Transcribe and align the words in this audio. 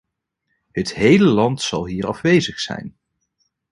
Het 0.71 0.93
hele 0.93 1.23
land 1.23 1.61
zal 1.61 1.85
hier 1.85 2.07
afwezig 2.07 2.59
zijn. 2.59 2.97